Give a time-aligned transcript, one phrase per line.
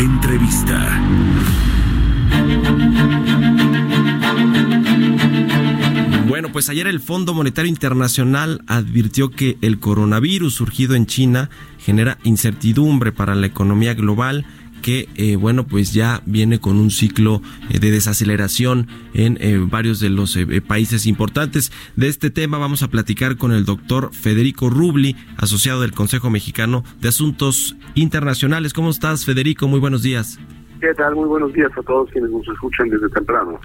[0.00, 0.98] Entrevista.
[6.26, 12.16] Bueno, pues ayer el Fondo Monetario Internacional advirtió que el coronavirus surgido en China genera
[12.22, 14.46] incertidumbre para la economía global
[14.80, 20.00] que eh, bueno pues ya viene con un ciclo eh, de desaceleración en eh, varios
[20.00, 25.16] de los países importantes de este tema vamos a platicar con el doctor Federico Rubli
[25.36, 30.38] asociado del Consejo Mexicano de Asuntos Internacionales cómo estás Federico muy buenos días
[30.80, 31.14] ¿Qué tal?
[31.14, 33.60] Muy buenos días a todos quienes nos escuchan desde temprano.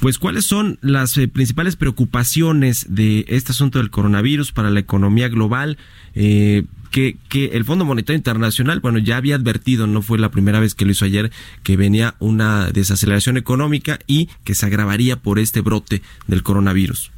[0.00, 5.28] Pues, ¿cuáles son las eh, principales preocupaciones de este asunto del coronavirus para la economía
[5.28, 5.78] global?
[6.14, 10.60] Eh, que, que el Fondo Monetario Internacional, bueno, ya había advertido, no fue la primera
[10.60, 11.30] vez que lo hizo ayer,
[11.62, 17.12] que venía una desaceleración económica y que se agravaría por este brote del coronavirus.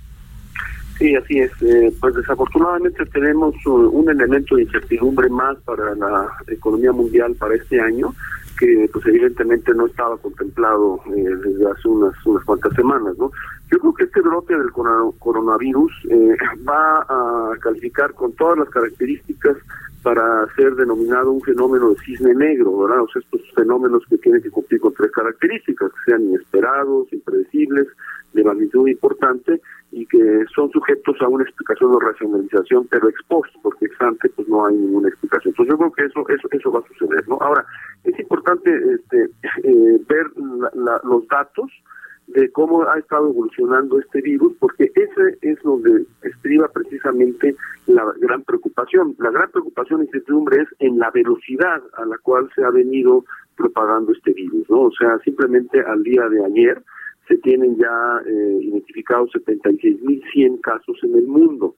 [0.99, 1.51] Sí, así es.
[1.63, 7.81] Eh, pues desafortunadamente tenemos un elemento de incertidumbre más para la economía mundial para este
[7.81, 8.15] año
[8.63, 13.33] que pues evidentemente no estaba contemplado eh, desde hace unas unas cuantas semanas, ¿no?
[13.73, 16.37] Yo creo que este brote del coronavirus eh,
[16.69, 19.57] va a calificar con todas las características
[20.05, 23.03] para ser denominado un fenómeno de cisne negro, ¿verdad?
[23.03, 27.89] O sea, estos fenómenos que tienen que cumplir con tres características, que sean inesperados, impredecibles,
[28.33, 33.87] de magnitud importante y que son sujetos a una explicación o racionalización, pero expuesto, porque
[33.87, 35.53] ex ante pues no hay ninguna explicación.
[35.53, 37.39] Entonces yo creo que eso eso eso va a suceder, ¿no?
[37.41, 37.65] Ahora
[38.33, 39.25] importante este
[39.63, 40.27] eh, ver
[41.05, 41.71] los datos
[42.29, 47.55] de cómo ha estado evolucionando este virus, porque ese es donde estriba precisamente
[47.87, 49.15] la gran preocupación.
[49.19, 53.25] La gran preocupación y incertidumbre es en la velocidad a la cual se ha venido
[53.57, 54.83] propagando este virus, ¿no?
[54.83, 56.83] O sea, simplemente al día de ayer
[57.29, 61.75] se tienen ya eh, identificados 76.100 casos en el mundo,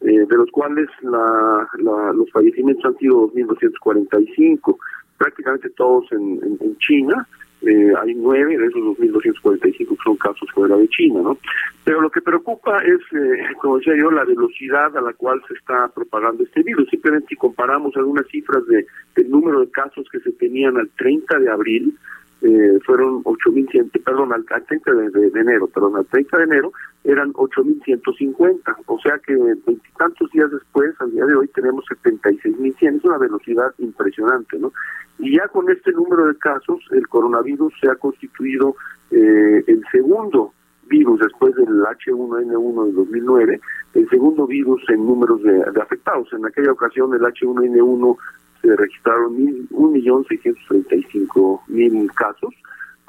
[0.00, 1.68] eh, de los cuales la,
[2.14, 4.78] los fallecimientos han sido 2.245,
[5.20, 7.28] prácticamente todos en, en, China,
[7.60, 11.36] eh, hay nueve de esos 2.245 que son casos fuera de China, ¿no?
[11.84, 15.52] Pero lo que preocupa es, eh, como decía yo, la velocidad a la cual se
[15.52, 16.88] está propagando este virus.
[16.88, 21.38] Simplemente si comparamos algunas cifras de, del número de casos que se tenían al 30
[21.38, 21.98] de abril,
[22.40, 26.72] eh, fueron 8.100, perdón, al, 30 de, enero, perdón, al 30 de enero
[27.04, 33.04] eran 8.150, o sea que veintitantos días después, al día de hoy, tenemos 76.100, es
[33.04, 34.72] una velocidad impresionante, ¿no?
[35.18, 38.76] Y ya con este número de casos, el coronavirus se ha constituido
[39.10, 40.52] eh, el segundo
[40.88, 43.60] virus después del H1N1 de 2009,
[43.94, 46.32] el segundo virus en números de, de afectados.
[46.32, 48.16] En aquella ocasión el H1N1
[48.60, 49.36] se registraron
[49.70, 52.54] un millón seiscientos treinta y cinco mil casos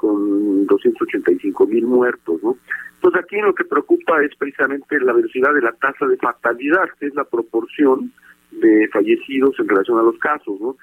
[0.02, 2.56] con 285 mil muertos, ¿no?
[3.02, 7.06] Entonces aquí lo que preocupa es precisamente la velocidad de la tasa de fatalidad, que
[7.06, 8.12] es la proporción
[8.52, 10.76] de fallecidos en relación a los casos, ¿no?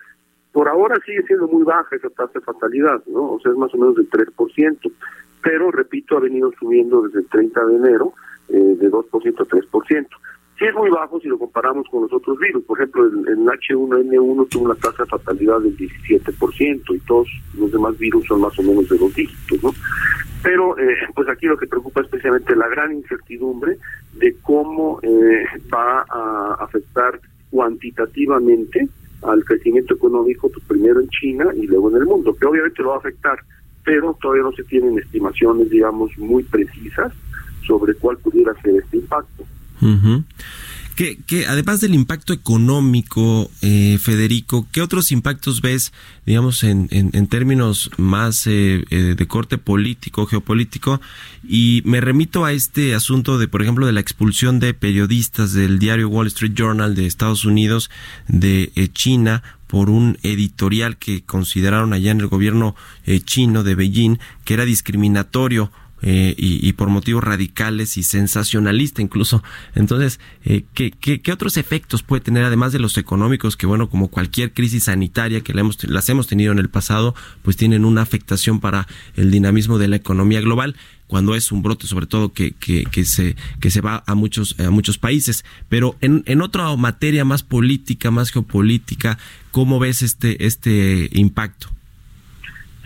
[0.52, 3.32] Por ahora sigue siendo muy baja esa tasa de fatalidad, ¿no?
[3.32, 4.92] O sea, es más o menos del 3%,
[5.42, 8.14] pero repito, ha venido subiendo desde el 30 de enero
[8.50, 10.08] eh, de 2% a 3%
[10.60, 12.64] sí es muy bajo si lo comparamos con los otros virus.
[12.66, 17.28] Por ejemplo, el, H1N1 tuvo una tasa de fatalidad del 17% y todos
[17.58, 19.74] los demás virus son más o menos de dos dígitos, ¿no?
[20.44, 23.78] Pero, eh, pues aquí lo que preocupa es especialmente la gran incertidumbre
[24.14, 28.88] de cómo eh, va a afectar cuantitativamente
[29.24, 32.90] al crecimiento económico, pues primero en China y luego en el mundo, que obviamente lo
[32.90, 33.40] va a afectar,
[33.84, 37.14] pero todavía no se tienen estimaciones, digamos, muy precisas
[37.66, 39.44] sobre cuál pudiera ser este impacto
[41.26, 45.94] que, además del impacto económico, eh, Federico, ¿qué otros impactos ves,
[46.26, 51.00] digamos, en, en, términos más eh, eh, de corte político, geopolítico?
[51.48, 55.80] Y me remito a este asunto de, por ejemplo, de la expulsión de periodistas del
[55.80, 57.90] diario Wall Street Journal de Estados Unidos,
[58.28, 62.76] de China, por un editorial que consideraron allá en el gobierno
[63.24, 65.72] chino de Beijing que era discriminatorio
[66.02, 69.44] eh, y, por motivos radicales y sensacionalista incluso.
[69.76, 74.08] Entonces, eh, ¿qué, qué, otros efectos puede tener, además de los económicos, que bueno, como
[74.08, 78.60] cualquier crisis sanitaria que hemos, las hemos tenido en el pasado, pues tienen una afectación
[78.60, 80.76] para el dinamismo de la economía global?
[81.08, 84.56] cuando es un brote sobre todo que, que, que se que se va a muchos
[84.60, 89.18] a muchos países pero en, en otra materia más política más geopolítica
[89.52, 91.70] cómo ves este este impacto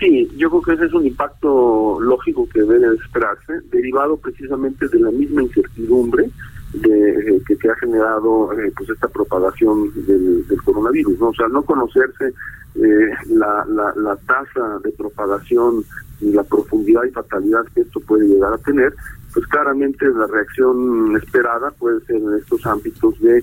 [0.03, 4.99] Sí, yo creo que ese es un impacto lógico que debe esperarse, derivado precisamente de
[4.99, 6.29] la misma incertidumbre
[6.73, 11.21] de, eh, que, se ha generado eh, pues esta propagación del, coronavirus.
[11.21, 12.33] O sea, no conocerse
[12.75, 15.85] eh, la, la, la tasa de propagación
[16.19, 18.93] y la profundidad y fatalidad que esto puede llegar a tener,
[19.33, 23.41] pues claramente la reacción esperada puede ser en estos ámbitos de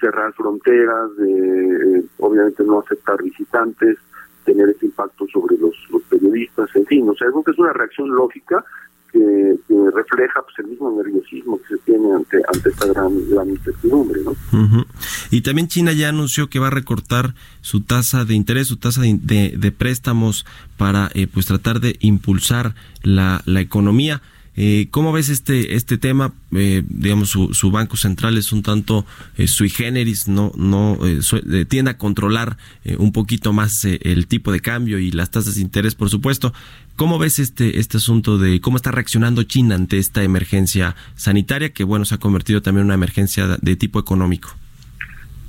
[0.00, 3.98] cerrar fronteras, de obviamente no aceptar visitantes,
[4.44, 5.74] tener ese impacto sobre los,
[6.08, 8.64] periodistas, en fin, o sea, que es una reacción lógica
[9.12, 9.56] que,
[9.94, 14.20] refleja pues, el mismo nerviosismo que se tiene ante, ante esta gran, gran incertidumbre.
[14.22, 14.86] ¿no?
[15.30, 19.02] Y también China ya anunció que va a recortar su tasa de interés, su tasa
[19.02, 20.46] de, de, préstamos
[20.76, 24.22] para eh, pues tratar de impulsar la, la economía.
[24.60, 26.32] Eh, ¿Cómo ves este este tema?
[26.50, 29.06] Eh, digamos, su, su, banco central es un tanto
[29.36, 32.56] eh, sui generis, no no eh, tiende a controlar
[32.98, 36.52] un poquito más el tipo de cambio y las tasas de interés, por supuesto.
[36.96, 41.84] ¿Cómo ves este este asunto de cómo está reaccionando China ante esta emergencia sanitaria que
[41.84, 44.56] bueno se ha convertido también en una emergencia de tipo económico?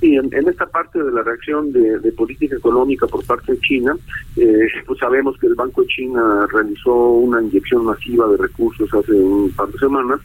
[0.00, 3.94] Sí, en, esta parte de la reacción de, política económica por parte de China,
[4.36, 9.12] eh, pues sabemos que el Banco de China realizó una inyección masiva de recursos hace
[9.12, 10.20] un par de semanas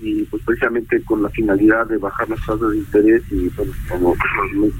[0.00, 4.14] y pues precisamente con la finalidad de bajar las tasas de interés y bueno, como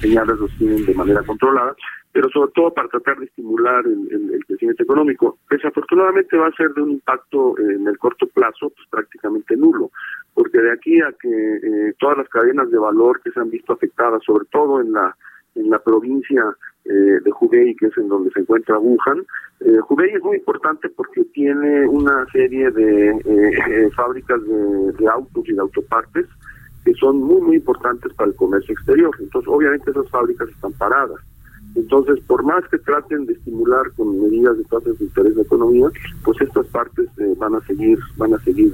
[0.00, 1.77] señalas los tienen de manera controlada,
[2.11, 5.39] pero sobre todo para tratar de estimular el, el, crecimiento económico.
[5.50, 9.91] Desafortunadamente va a ser de un impacto en el corto plazo pues prácticamente nulo
[10.34, 13.73] porque de aquí a que eh, todas las cadenas de valor que se han visto
[13.73, 15.17] afectadas, sobre todo en la
[15.55, 16.43] en la provincia
[16.84, 19.20] eh, de Hubei, que es en donde se encuentra Wuhan,
[19.61, 19.79] eh,
[20.14, 26.26] es muy importante porque tiene una serie de eh, fábricas de, autos y de autopartes
[26.84, 29.14] que son muy, muy importantes para el comercio exterior.
[29.20, 31.20] Entonces, obviamente esas fábricas están paradas.
[31.76, 35.87] Entonces, por más que traten de estimular con medidas de tasas de interés de economía,
[36.25, 37.08] pues estas partes
[37.38, 38.70] van a seguir van a seguir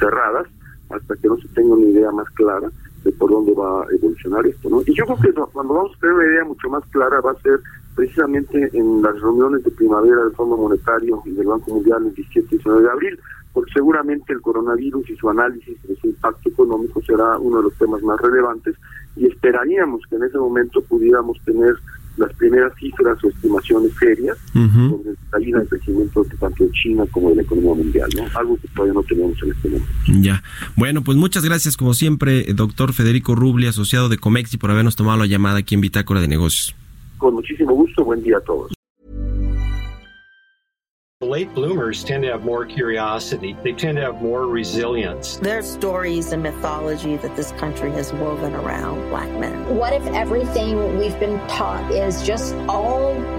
[0.00, 0.48] cerradas
[0.90, 2.70] hasta que no se tenga una idea más clara
[3.04, 4.68] de por dónde va a evolucionar esto.
[4.68, 4.82] ¿no?
[4.86, 7.42] Y yo creo que cuando vamos a tener una idea mucho más clara va a
[7.42, 7.60] ser
[7.94, 12.46] precisamente en las reuniones de primavera del Fondo Monetario y del Banco Mundial el 17
[12.46, 13.20] y 19 de abril,
[13.52, 17.74] porque seguramente el coronavirus y su análisis de su impacto económico será uno de los
[17.74, 18.76] temas más relevantes
[19.16, 21.74] y esperaríamos que en ese momento pudiéramos tener
[22.16, 27.30] las primeras cifras o estimaciones serias sobre la salida de crecimiento tanto de China como
[27.30, 28.38] de la economía mundial, ¿no?
[28.38, 29.92] Algo que todavía no tenemos en este momento.
[30.20, 30.42] Ya.
[30.76, 35.18] Bueno, pues muchas gracias, como siempre, doctor Federico Rubli, asociado de Comexi, por habernos tomado
[35.18, 36.74] la llamada aquí en Bitácora de Negocios.
[37.18, 38.72] Con muchísimo gusto, buen día a todos.
[41.20, 43.56] Late bloomers tend to have more curiosity.
[43.64, 45.36] They tend to have more resilience.
[45.42, 49.76] There are stories and mythology that this country has woven around black men.
[49.76, 53.14] What if everything we've been taught is just all